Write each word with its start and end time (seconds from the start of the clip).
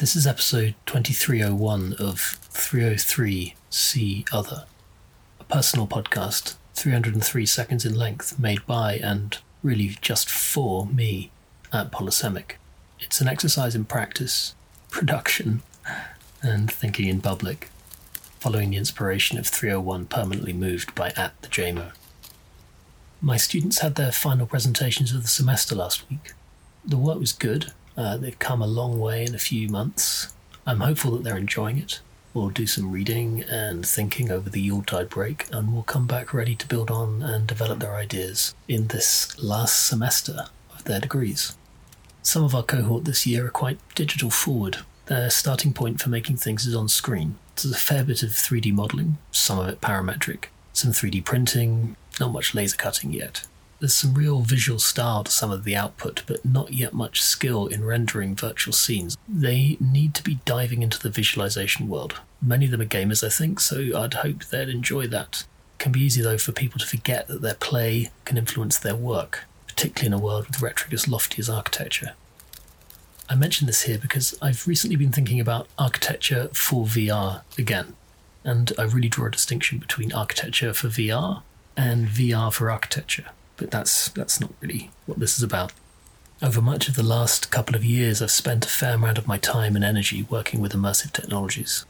This 0.00 0.16
is 0.16 0.26
episode 0.26 0.76
2301 0.86 1.96
of 1.98 2.18
303 2.18 3.54
See 3.68 4.24
Other, 4.32 4.64
a 5.38 5.44
personal 5.44 5.86
podcast, 5.86 6.54
303 6.72 7.44
seconds 7.44 7.84
in 7.84 7.94
length, 7.94 8.38
made 8.38 8.64
by 8.64 8.94
and 8.94 9.36
really 9.62 9.98
just 10.00 10.30
for 10.30 10.86
me 10.86 11.30
at 11.70 11.92
Polysemic. 11.92 12.52
It's 12.98 13.20
an 13.20 13.28
exercise 13.28 13.74
in 13.74 13.84
practice, 13.84 14.54
production, 14.88 15.60
and 16.42 16.72
thinking 16.72 17.06
in 17.06 17.20
public, 17.20 17.68
following 18.38 18.70
the 18.70 18.78
inspiration 18.78 19.36
of 19.36 19.46
301 19.46 20.06
Permanently 20.06 20.54
Moved 20.54 20.94
by 20.94 21.10
at 21.10 21.34
the 21.42 21.48
JMO. 21.48 21.92
My 23.20 23.36
students 23.36 23.80
had 23.80 23.96
their 23.96 24.12
final 24.12 24.46
presentations 24.46 25.12
of 25.12 25.20
the 25.20 25.28
semester 25.28 25.74
last 25.74 26.08
week. 26.08 26.32
The 26.86 26.96
work 26.96 27.18
was 27.18 27.32
good. 27.32 27.74
Uh, 27.96 28.16
they've 28.16 28.38
come 28.38 28.62
a 28.62 28.66
long 28.66 28.98
way 28.98 29.24
in 29.24 29.34
a 29.34 29.38
few 29.38 29.68
months. 29.68 30.32
I'm 30.66 30.80
hopeful 30.80 31.12
that 31.12 31.24
they're 31.24 31.36
enjoying 31.36 31.78
it. 31.78 32.00
We'll 32.32 32.50
do 32.50 32.66
some 32.66 32.92
reading 32.92 33.42
and 33.42 33.84
thinking 33.84 34.30
over 34.30 34.48
the 34.48 34.60
Yuletide 34.60 35.08
break, 35.08 35.46
and 35.52 35.72
we'll 35.72 35.82
come 35.82 36.06
back 36.06 36.32
ready 36.32 36.54
to 36.54 36.68
build 36.68 36.90
on 36.90 37.22
and 37.22 37.46
develop 37.46 37.80
their 37.80 37.96
ideas 37.96 38.54
in 38.68 38.86
this 38.86 39.36
last 39.42 39.86
semester 39.86 40.46
of 40.72 40.84
their 40.84 41.00
degrees. 41.00 41.56
Some 42.22 42.44
of 42.44 42.54
our 42.54 42.62
cohort 42.62 43.04
this 43.04 43.26
year 43.26 43.46
are 43.46 43.50
quite 43.50 43.78
digital 43.96 44.30
forward. 44.30 44.78
Their 45.06 45.28
starting 45.28 45.72
point 45.72 46.00
for 46.00 46.08
making 46.08 46.36
things 46.36 46.66
is 46.66 46.74
on 46.74 46.88
screen. 46.88 47.36
There's 47.56 47.74
a 47.74 47.78
fair 47.78 48.04
bit 48.04 48.22
of 48.22 48.30
3D 48.30 48.72
modelling, 48.72 49.18
some 49.32 49.58
of 49.58 49.68
it 49.68 49.80
parametric, 49.80 50.44
some 50.72 50.92
3D 50.92 51.24
printing, 51.24 51.96
not 52.20 52.32
much 52.32 52.54
laser 52.54 52.76
cutting 52.76 53.12
yet. 53.12 53.44
There's 53.80 53.94
some 53.94 54.12
real 54.12 54.42
visual 54.42 54.78
style 54.78 55.24
to 55.24 55.30
some 55.30 55.50
of 55.50 55.64
the 55.64 55.74
output, 55.74 56.22
but 56.26 56.44
not 56.44 56.74
yet 56.74 56.92
much 56.92 57.22
skill 57.22 57.66
in 57.66 57.82
rendering 57.82 58.36
virtual 58.36 58.74
scenes. 58.74 59.16
They 59.26 59.78
need 59.80 60.14
to 60.16 60.22
be 60.22 60.40
diving 60.44 60.82
into 60.82 60.98
the 60.98 61.08
visualization 61.08 61.88
world. 61.88 62.20
Many 62.42 62.66
of 62.66 62.72
them 62.72 62.82
are 62.82 62.86
gamers, 62.86 63.24
I 63.24 63.30
think, 63.30 63.58
so 63.58 63.78
I'd 63.96 64.14
hope 64.14 64.44
they'd 64.44 64.68
enjoy 64.68 65.06
that. 65.08 65.44
It 65.78 65.82
can 65.82 65.92
be 65.92 66.00
easy, 66.00 66.20
though, 66.20 66.36
for 66.36 66.52
people 66.52 66.78
to 66.78 66.86
forget 66.86 67.26
that 67.28 67.40
their 67.40 67.54
play 67.54 68.10
can 68.26 68.36
influence 68.36 68.78
their 68.78 68.94
work, 68.94 69.44
particularly 69.66 70.08
in 70.08 70.12
a 70.12 70.22
world 70.22 70.46
with 70.46 70.60
rhetoric 70.60 70.92
as 70.92 71.08
lofty 71.08 71.40
as 71.40 71.48
architecture. 71.48 72.12
I 73.30 73.34
mention 73.34 73.66
this 73.66 73.82
here 73.82 73.96
because 73.96 74.36
I've 74.42 74.66
recently 74.66 74.96
been 74.96 75.12
thinking 75.12 75.40
about 75.40 75.68
architecture 75.78 76.50
for 76.52 76.84
VR 76.84 77.40
again, 77.56 77.94
and 78.44 78.74
I 78.76 78.82
really 78.82 79.08
draw 79.08 79.28
a 79.28 79.30
distinction 79.30 79.78
between 79.78 80.12
architecture 80.12 80.74
for 80.74 80.88
VR 80.88 81.42
and 81.78 82.08
VR 82.08 82.52
for 82.52 82.70
architecture. 82.70 83.26
But 83.60 83.70
that's 83.70 84.08
that's 84.08 84.40
not 84.40 84.52
really 84.60 84.90
what 85.04 85.20
this 85.20 85.36
is 85.36 85.42
about. 85.42 85.72
Over 86.42 86.62
much 86.62 86.88
of 86.88 86.96
the 86.96 87.02
last 87.02 87.50
couple 87.50 87.76
of 87.76 87.84
years, 87.84 88.22
I've 88.22 88.30
spent 88.30 88.64
a 88.64 88.68
fair 88.68 88.94
amount 88.94 89.18
of 89.18 89.28
my 89.28 89.36
time 89.36 89.76
and 89.76 89.84
energy 89.84 90.26
working 90.30 90.60
with 90.62 90.72
immersive 90.72 91.12
technologies. 91.12 91.84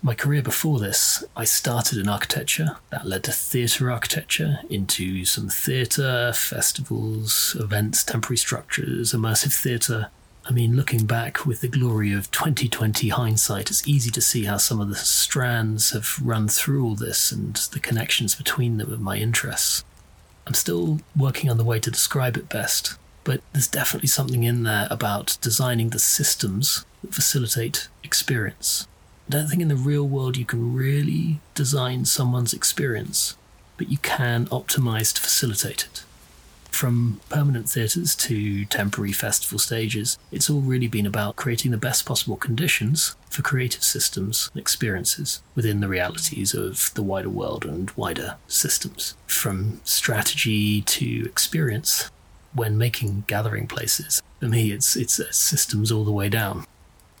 My 0.00 0.14
career 0.14 0.42
before 0.42 0.78
this, 0.78 1.24
I 1.36 1.42
started 1.42 1.98
in 1.98 2.08
architecture. 2.08 2.76
That 2.90 3.04
led 3.04 3.24
to 3.24 3.32
theatre 3.32 3.90
architecture, 3.90 4.60
into 4.70 5.24
some 5.24 5.48
theatre, 5.48 6.32
festivals, 6.32 7.56
events, 7.58 8.04
temporary 8.04 8.36
structures, 8.36 9.12
immersive 9.12 9.52
theatre. 9.52 10.10
I 10.48 10.52
mean, 10.52 10.76
looking 10.76 11.04
back 11.04 11.44
with 11.44 11.62
the 11.62 11.68
glory 11.68 12.12
of 12.12 12.30
2020 12.30 13.08
hindsight, 13.08 13.70
it's 13.70 13.88
easy 13.88 14.12
to 14.12 14.20
see 14.20 14.44
how 14.44 14.58
some 14.58 14.80
of 14.80 14.88
the 14.88 14.94
strands 14.94 15.90
have 15.90 16.20
run 16.22 16.46
through 16.46 16.84
all 16.84 16.94
this 16.94 17.32
and 17.32 17.56
the 17.72 17.80
connections 17.80 18.36
between 18.36 18.76
them 18.76 18.92
of 18.92 19.00
my 19.00 19.16
interests. 19.16 19.82
I'm 20.48 20.54
still 20.54 21.00
working 21.14 21.50
on 21.50 21.58
the 21.58 21.64
way 21.64 21.78
to 21.78 21.90
describe 21.90 22.34
it 22.38 22.48
best, 22.48 22.94
but 23.22 23.42
there's 23.52 23.68
definitely 23.68 24.08
something 24.08 24.44
in 24.44 24.62
there 24.62 24.88
about 24.90 25.36
designing 25.42 25.90
the 25.90 25.98
systems 25.98 26.86
that 27.02 27.12
facilitate 27.14 27.88
experience. 28.02 28.88
I 29.28 29.32
don't 29.32 29.48
think 29.48 29.60
in 29.60 29.68
the 29.68 29.76
real 29.76 30.08
world 30.08 30.38
you 30.38 30.46
can 30.46 30.74
really 30.74 31.40
design 31.54 32.06
someone's 32.06 32.54
experience, 32.54 33.36
but 33.76 33.90
you 33.90 33.98
can 33.98 34.46
optimize 34.46 35.12
to 35.16 35.20
facilitate 35.20 35.84
it. 35.84 36.04
From 36.70 37.20
permanent 37.28 37.68
theatres 37.68 38.16
to 38.16 38.64
temporary 38.64 39.12
festival 39.12 39.58
stages, 39.58 40.16
it's 40.32 40.48
all 40.48 40.62
really 40.62 40.88
been 40.88 41.04
about 41.04 41.36
creating 41.36 41.72
the 41.72 41.76
best 41.76 42.06
possible 42.06 42.36
conditions 42.36 43.16
for 43.38 43.42
creative 43.42 43.84
systems 43.84 44.50
and 44.52 44.60
experiences 44.60 45.40
within 45.54 45.78
the 45.78 45.86
realities 45.86 46.54
of 46.54 46.92
the 46.94 47.04
wider 47.04 47.28
world 47.28 47.64
and 47.64 47.88
wider 47.92 48.34
systems. 48.48 49.14
From 49.28 49.80
strategy 49.84 50.82
to 50.82 51.24
experience, 51.26 52.10
when 52.52 52.76
making 52.76 53.22
gathering 53.28 53.68
places, 53.68 54.20
for 54.40 54.46
me, 54.46 54.72
it's, 54.72 54.96
it's 54.96 55.20
uh, 55.20 55.30
systems 55.30 55.92
all 55.92 56.04
the 56.04 56.10
way 56.10 56.28
down. 56.28 56.66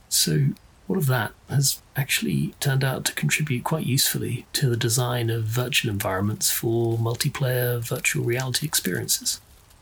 So, 0.08 0.48
all 0.88 0.98
of 0.98 1.06
that 1.06 1.34
has 1.48 1.80
actually 1.94 2.52
turned 2.58 2.82
out 2.82 3.04
to 3.04 3.14
contribute 3.14 3.62
quite 3.62 3.86
usefully 3.86 4.44
to 4.54 4.68
the 4.68 4.76
design 4.76 5.30
of 5.30 5.44
virtual 5.44 5.92
environments 5.92 6.50
for 6.50 6.98
multiplayer 6.98 7.78
virtual 7.78 8.24
reality 8.24 8.66
experiences. 8.66 9.40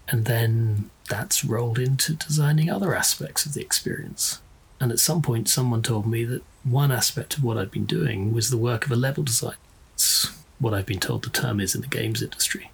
And 0.09 0.27
then 0.27 0.91
that's 1.09 1.47
rolled 1.47 1.79
into 1.79 2.13
designing 2.13 2.69
other 2.69 2.95
aspects 2.95 3.47
of 3.47 3.55
the 3.55 3.63
experience. 3.63 4.43
And 4.81 4.93
at 4.93 4.99
some 4.99 5.23
point, 5.23 5.49
someone 5.49 5.83
told 5.83 6.07
me 6.07 6.25
that 6.25 6.43
one 6.65 6.93
aspect 6.93 7.37
of 7.37 7.45
what 7.45 7.57
I'd 7.57 7.71
been 7.71 7.87
doing 7.87 8.33
was 8.33 8.51
the 8.51 8.57
work 8.57 8.85
of 8.85 8.93
a 8.93 8.97
level 8.97 9.25
designer. 9.25 9.57
It's 9.95 10.31
what 10.59 10.75
I've 10.75 10.87
been 10.87 11.01
told 11.01 11.25
the 11.25 11.31
term 11.31 11.61
is 11.61 11.75
in 11.75 11.81
the 11.81 11.87
games 11.87 12.23
industry. 12.23 12.71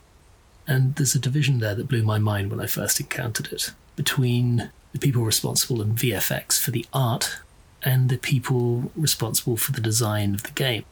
And 0.67 0.95
there's 0.95 1.15
a 1.15 1.21
division 1.21 1.59
there 1.59 1.75
that 1.75 1.89
blew 1.89 2.03
my 2.03 2.19
mind 2.19 2.51
when 2.51 2.61
I 2.61 2.67
first 2.67 3.01
encountered 3.01 3.53
it 3.53 3.73
between 3.97 4.71
the 4.93 4.99
people 4.99 5.23
responsible 5.23 5.83
in 5.83 5.95
VFX 5.95 6.61
for 6.61 6.71
the 6.71 6.87
art 6.93 7.39
and 7.83 8.09
the 8.09 8.17
people 8.17 8.93
responsible 8.97 9.57
for 9.57 9.73
the 9.73 9.81
design 9.81 10.35
of 10.35 10.45
the 10.45 10.53
game 10.53 10.85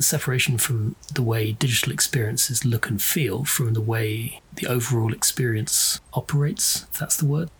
the 0.00 0.04
separation 0.04 0.56
from 0.56 0.96
the 1.12 1.22
way 1.22 1.52
digital 1.52 1.92
experiences 1.92 2.64
look 2.64 2.88
and 2.88 3.02
feel 3.02 3.44
from 3.44 3.74
the 3.74 3.82
way 3.82 4.40
the 4.54 4.66
overall 4.66 5.12
experience 5.12 6.00
operates, 6.14 6.86
if 6.90 6.98
that's 6.98 7.18
the 7.18 7.26
word. 7.26 7.50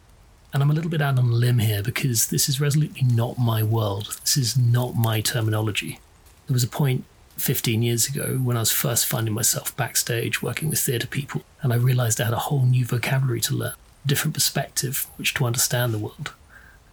And 0.53 0.63
I'm 0.63 0.71
a 0.71 0.75
little 0.75 0.91
bit 0.91 1.03
out 1.03 1.19
on 1.19 1.27
a 1.27 1.33
limb 1.33 1.59
here 1.59 1.83
because 1.83 2.29
this 2.29 2.49
is 2.49 2.61
resolutely 2.61 3.03
not 3.03 3.39
my 3.39 3.63
world. 3.63 4.19
This 4.23 4.37
is 4.37 4.59
not 4.59 4.97
my 4.97 5.21
terminology. 5.21 6.01
There 6.47 6.55
was 6.55 6.65
a 6.65 6.69
point 6.69 7.05
15 7.37 7.83
years 7.83 8.09
ago 8.09 8.39
when 8.43 8.57
I 8.57 8.61
was 8.61 8.73
first 8.73 9.07
finding 9.07 9.33
myself 9.33 9.77
backstage 9.77 10.43
working 10.43 10.69
with 10.69 10.81
theatre 10.81 11.07
people, 11.07 11.43
and 11.63 11.73
I 11.73 11.77
realised 11.77 12.21
I 12.21 12.25
had 12.25 12.35
a 12.35 12.39
whole 12.39 12.67
new 12.67 12.85
vocabulary 12.85 13.41
to 13.43 13.55
learn, 13.55 13.75
different 14.05 14.35
perspective 14.35 15.07
which 15.17 15.35
to 15.35 15.47
understand 15.47 15.95
the 15.95 15.99
world, 15.99 16.33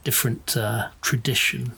different 0.03 0.55
uh, 0.55 0.89
tradition, 1.01 1.73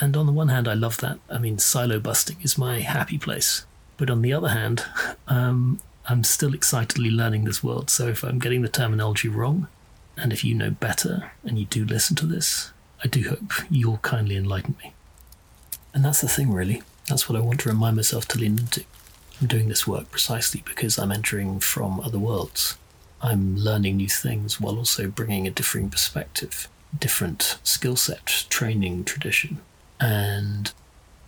and 0.00 0.16
on 0.16 0.26
the 0.26 0.32
one 0.32 0.48
hand, 0.48 0.66
I 0.66 0.74
love 0.74 0.98
that. 0.98 1.18
I 1.30 1.38
mean, 1.38 1.58
silo 1.58 2.00
busting 2.00 2.38
is 2.42 2.58
my 2.58 2.80
happy 2.80 3.18
place. 3.18 3.64
But 3.96 4.10
on 4.10 4.22
the 4.22 4.32
other 4.32 4.48
hand, 4.48 4.84
um, 5.28 5.80
I'm 6.06 6.24
still 6.24 6.54
excitedly 6.54 7.10
learning 7.10 7.44
this 7.44 7.62
world. 7.62 7.90
So 7.90 8.08
if 8.08 8.22
I'm 8.22 8.38
getting 8.38 8.62
the 8.62 8.68
terminology 8.68 9.28
wrong, 9.28 9.68
and 10.16 10.32
if 10.32 10.44
you 10.44 10.54
know 10.54 10.70
better 10.70 11.32
and 11.44 11.58
you 11.58 11.64
do 11.64 11.84
listen 11.84 12.16
to 12.16 12.26
this, 12.26 12.72
I 13.02 13.08
do 13.08 13.28
hope 13.28 13.52
you'll 13.70 13.98
kindly 13.98 14.36
enlighten 14.36 14.76
me. 14.82 14.94
And 15.92 16.04
that's 16.04 16.20
the 16.20 16.28
thing, 16.28 16.52
really. 16.52 16.82
That's 17.08 17.28
what 17.28 17.36
I 17.36 17.42
want 17.42 17.60
to 17.60 17.68
remind 17.68 17.96
myself 17.96 18.26
to 18.28 18.38
lean 18.38 18.58
into. 18.58 18.84
I'm 19.40 19.46
doing 19.46 19.68
this 19.68 19.86
work 19.86 20.10
precisely 20.10 20.62
because 20.64 20.98
I'm 20.98 21.12
entering 21.12 21.60
from 21.60 22.00
other 22.00 22.18
worlds. 22.18 22.76
I'm 23.20 23.56
learning 23.56 23.96
new 23.96 24.08
things 24.08 24.60
while 24.60 24.76
also 24.76 25.08
bringing 25.08 25.46
a 25.46 25.50
differing 25.50 25.90
perspective, 25.90 26.68
different 26.98 27.58
skill 27.62 27.96
set, 27.96 28.26
training, 28.48 29.04
tradition. 29.04 29.58
And 30.00 30.72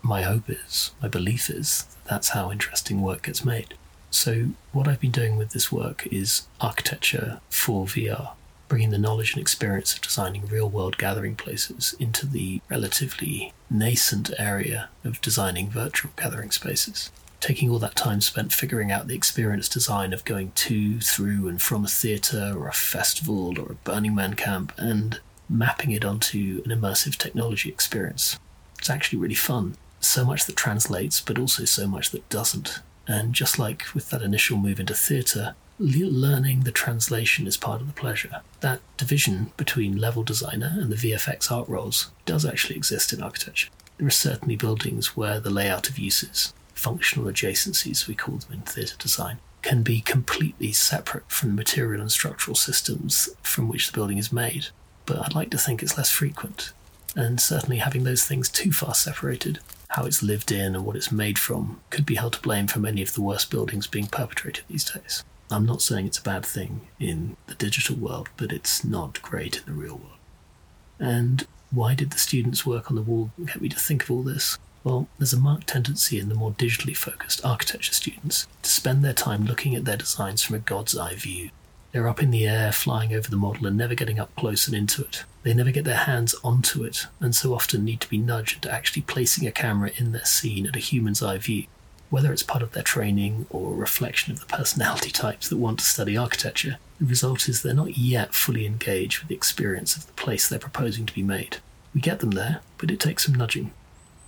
my 0.02 0.22
hope 0.22 0.48
is, 0.48 0.92
my 1.02 1.08
belief 1.08 1.50
is, 1.50 1.86
that's 2.04 2.30
how 2.30 2.50
interesting 2.50 3.02
work 3.02 3.24
gets 3.24 3.44
made. 3.44 3.74
So, 4.10 4.50
what 4.72 4.86
I've 4.86 5.00
been 5.00 5.10
doing 5.10 5.36
with 5.36 5.50
this 5.50 5.72
work 5.72 6.06
is 6.10 6.46
architecture 6.60 7.40
for 7.50 7.86
VR, 7.86 8.32
bringing 8.68 8.90
the 8.90 8.98
knowledge 8.98 9.32
and 9.32 9.40
experience 9.40 9.94
of 9.94 10.02
designing 10.02 10.46
real 10.46 10.68
world 10.68 10.98
gathering 10.98 11.36
places 11.36 11.94
into 11.98 12.26
the 12.26 12.60
relatively 12.68 13.52
nascent 13.70 14.30
area 14.38 14.88
of 15.04 15.20
designing 15.20 15.68
virtual 15.68 16.12
gathering 16.16 16.50
spaces. 16.50 17.10
Taking 17.40 17.70
all 17.70 17.78
that 17.80 17.96
time 17.96 18.20
spent 18.20 18.52
figuring 18.52 18.90
out 18.90 19.08
the 19.08 19.14
experience 19.14 19.68
design 19.68 20.12
of 20.12 20.24
going 20.24 20.52
to, 20.54 21.00
through, 21.00 21.48
and 21.48 21.60
from 21.60 21.84
a 21.84 21.88
theatre 21.88 22.54
or 22.56 22.66
a 22.66 22.72
festival 22.72 23.58
or 23.58 23.72
a 23.72 23.74
Burning 23.74 24.14
Man 24.14 24.34
camp 24.34 24.72
and 24.78 25.20
mapping 25.48 25.92
it 25.92 26.04
onto 26.04 26.62
an 26.64 26.70
immersive 26.70 27.16
technology 27.16 27.68
experience 27.68 28.38
it's 28.78 28.90
actually 28.90 29.18
really 29.18 29.34
fun. 29.34 29.76
So 30.00 30.24
much 30.24 30.46
that 30.46 30.56
translates, 30.56 31.20
but 31.20 31.38
also 31.38 31.64
so 31.64 31.86
much 31.86 32.10
that 32.10 32.28
doesn't. 32.28 32.80
And 33.08 33.32
just 33.32 33.58
like 33.58 33.84
with 33.94 34.10
that 34.10 34.22
initial 34.22 34.56
move 34.56 34.80
into 34.80 34.94
theatre, 34.94 35.54
learning 35.78 36.60
the 36.60 36.72
translation 36.72 37.46
is 37.46 37.56
part 37.56 37.80
of 37.80 37.86
the 37.86 37.92
pleasure. 37.92 38.40
That 38.60 38.80
division 38.96 39.52
between 39.56 39.96
level 40.00 40.22
designer 40.22 40.74
and 40.78 40.90
the 40.90 40.96
VFX 40.96 41.50
art 41.50 41.68
roles 41.68 42.10
does 42.24 42.44
actually 42.44 42.76
exist 42.76 43.12
in 43.12 43.22
architecture. 43.22 43.68
There 43.98 44.06
are 44.06 44.10
certainly 44.10 44.56
buildings 44.56 45.16
where 45.16 45.40
the 45.40 45.50
layout 45.50 45.88
of 45.88 45.98
uses, 45.98 46.52
functional 46.74 47.30
adjacencies 47.30 48.06
we 48.06 48.14
call 48.14 48.36
them 48.36 48.52
in 48.52 48.60
theatre 48.62 48.96
design, 48.98 49.38
can 49.62 49.82
be 49.82 50.00
completely 50.00 50.72
separate 50.72 51.30
from 51.30 51.50
the 51.50 51.54
material 51.54 52.00
and 52.00 52.12
structural 52.12 52.54
systems 52.54 53.28
from 53.42 53.68
which 53.68 53.86
the 53.86 53.92
building 53.92 54.18
is 54.18 54.32
made. 54.32 54.68
But 55.06 55.18
I'd 55.18 55.34
like 55.34 55.50
to 55.50 55.58
think 55.58 55.82
it's 55.82 55.96
less 55.98 56.10
frequent. 56.10 56.72
and 57.16 57.40
certainly 57.40 57.78
having 57.78 58.04
those 58.04 58.24
things 58.24 58.48
too 58.48 58.70
far 58.70 58.94
separated, 58.94 59.58
how 59.88 60.04
it's 60.04 60.22
lived 60.22 60.52
in 60.52 60.74
and 60.74 60.84
what 60.84 60.96
it's 60.96 61.10
made 61.10 61.38
from, 61.38 61.80
could 61.90 62.04
be 62.04 62.16
held 62.16 62.34
to 62.34 62.42
blame 62.42 62.66
for 62.66 62.78
many 62.78 63.02
of 63.02 63.14
the 63.14 63.22
worst 63.22 63.50
buildings 63.50 63.86
being 63.86 64.06
perpetrated 64.06 64.64
these 64.68 64.84
days. 64.84 65.24
I'm 65.50 65.66
not 65.66 65.82
saying 65.82 66.06
it's 66.06 66.18
a 66.18 66.22
bad 66.22 66.44
thing 66.44 66.88
in 66.98 67.36
the 67.46 67.54
digital 67.54 67.96
world, 67.96 68.28
but 68.36 68.52
it's 68.52 68.84
not 68.84 69.22
great 69.22 69.58
in 69.58 69.64
the 69.66 69.72
real 69.72 69.96
world. 69.96 70.18
And 70.98 71.46
why 71.70 71.94
did 71.94 72.10
the 72.10 72.18
students' 72.18 72.66
work 72.66 72.90
on 72.90 72.96
the 72.96 73.02
wall 73.02 73.30
get 73.44 73.60
me 73.60 73.68
to 73.68 73.78
think 73.78 74.02
of 74.02 74.10
all 74.10 74.22
this? 74.22 74.58
Well, 74.82 75.08
there's 75.18 75.32
a 75.32 75.40
marked 75.40 75.66
tendency 75.66 76.18
in 76.18 76.28
the 76.28 76.34
more 76.34 76.52
digitally 76.52 76.96
focused 76.96 77.44
architecture 77.44 77.92
students 77.92 78.46
to 78.62 78.70
spend 78.70 79.04
their 79.04 79.12
time 79.12 79.44
looking 79.44 79.74
at 79.74 79.84
their 79.84 79.96
designs 79.96 80.42
from 80.42 80.56
a 80.56 80.60
god's 80.60 80.96
eye 80.96 81.14
view. 81.14 81.50
They're 81.92 82.08
up 82.08 82.22
in 82.22 82.30
the 82.30 82.46
air, 82.46 82.72
flying 82.72 83.14
over 83.14 83.30
the 83.30 83.36
model, 83.36 83.66
and 83.66 83.76
never 83.76 83.94
getting 83.94 84.18
up 84.18 84.34
close 84.36 84.66
and 84.66 84.76
into 84.76 85.02
it. 85.02 85.24
They 85.42 85.54
never 85.54 85.70
get 85.70 85.84
their 85.84 85.96
hands 85.96 86.34
onto 86.44 86.84
it, 86.84 87.06
and 87.20 87.34
so 87.34 87.54
often 87.54 87.84
need 87.84 88.00
to 88.02 88.10
be 88.10 88.18
nudged 88.18 88.56
into 88.56 88.70
actually 88.70 89.02
placing 89.02 89.46
a 89.46 89.52
camera 89.52 89.90
in 89.96 90.12
their 90.12 90.24
scene 90.24 90.66
at 90.66 90.76
a 90.76 90.80
human's 90.80 91.22
eye 91.22 91.38
view. 91.38 91.66
Whether 92.10 92.32
it's 92.32 92.42
part 92.42 92.62
of 92.62 92.72
their 92.72 92.82
training 92.82 93.46
or 93.50 93.72
a 93.72 93.76
reflection 93.76 94.32
of 94.32 94.40
the 94.40 94.46
personality 94.46 95.10
types 95.10 95.48
that 95.48 95.56
want 95.56 95.80
to 95.80 95.84
study 95.84 96.16
architecture, 96.16 96.78
the 97.00 97.06
result 97.06 97.48
is 97.48 97.62
they're 97.62 97.74
not 97.74 97.98
yet 97.98 98.34
fully 98.34 98.64
engaged 98.64 99.20
with 99.20 99.28
the 99.28 99.34
experience 99.34 99.96
of 99.96 100.06
the 100.06 100.12
place 100.12 100.48
they're 100.48 100.58
proposing 100.58 101.04
to 101.06 101.14
be 101.14 101.22
made. 101.22 101.58
We 101.94 102.00
get 102.00 102.20
them 102.20 102.32
there, 102.32 102.60
but 102.78 102.90
it 102.90 103.00
takes 103.00 103.26
some 103.26 103.34
nudging. 103.34 103.72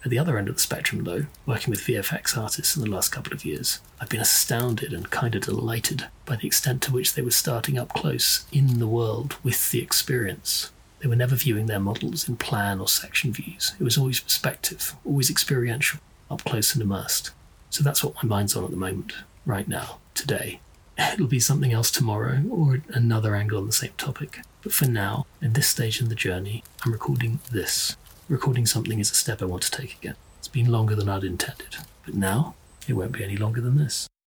At 0.05 0.11
the 0.11 0.19
other 0.19 0.39
end 0.39 0.49
of 0.49 0.55
the 0.55 0.61
spectrum, 0.61 1.05
though, 1.05 1.27
working 1.45 1.71
with 1.71 1.81
VFX 1.81 2.37
artists 2.37 2.77
in 2.77 2.83
the 2.83 2.91
last 2.91 3.11
couple 3.11 3.33
of 3.33 3.45
years, 3.45 3.81
I've 4.01 4.09
been 4.09 4.21
astounded 4.21 4.93
and 4.93 5.11
kind 5.11 5.35
of 5.35 5.43
delighted 5.43 6.07
by 6.25 6.37
the 6.37 6.47
extent 6.47 6.83
to 6.83 6.93
which 6.93 7.15
they 7.15 7.23
were 7.23 7.31
starting 7.31 7.79
up 7.79 7.93
close 7.95 8.47
in 8.53 8.79
the 8.79 8.87
world 8.87 9.37
with 9.43 9.71
the 9.71 9.83
experience. 9.83 10.71
They 11.01 11.09
were 11.09 11.17
never 11.17 11.35
viewing 11.35 11.67
their 11.67 11.81
models 11.81 12.29
in 12.29 12.37
plan 12.37 12.81
or 12.81 12.89
section 12.89 13.33
views. 13.33 13.75
It 13.79 13.85
was 13.85 13.99
always 13.99 14.21
perspective, 14.21 14.95
always 15.05 15.31
experiential, 15.31 16.01
up 16.31 16.45
close 16.45 16.75
and 16.75 16.83
immersed. 16.83 17.33
So 17.71 17.85
that's 17.85 18.03
what 18.03 18.15
my 18.17 18.23
mind's 18.29 18.57
on 18.57 18.65
at 18.65 18.71
the 18.71 18.77
moment, 18.77 19.13
right 19.47 19.69
now, 19.69 19.99
today. 20.15 20.61
It'll 20.99 21.27
be 21.27 21.39
something 21.39 21.73
else 21.73 21.91
tomorrow 21.91 22.43
or 22.51 22.83
another 22.89 23.37
angle 23.37 23.59
on 23.59 23.67
the 23.67 23.73
same 23.73 23.93
topic. 23.97 24.41
But 24.63 24.73
for 24.73 24.87
now, 24.87 25.27
at 25.41 25.55
this 25.55 25.69
stage 25.69 26.01
in 26.01 26.09
the 26.09 26.17
journey, 26.17 26.65
I'm 26.85 26.93
recording 26.93 27.39
this. 27.53 27.97
Recording 28.29 28.67
something 28.67 28.99
is 28.99 29.11
a 29.11 29.15
step 29.15 29.41
I 29.41 29.45
want 29.45 29.63
to 29.63 29.71
take 29.71 29.95
again. 29.95 30.17
It's 30.39 30.49
been 30.49 30.73
longer 30.73 30.97
than 30.97 31.09
I'd 31.09 31.25
intended, 31.25 31.77
but 32.05 32.15
now 32.15 32.55
it 32.89 32.95
won't 32.95 33.13
be 33.13 33.23
any 33.23 33.37
longer 33.37 33.61
than 33.61 33.79
this. 33.79 34.09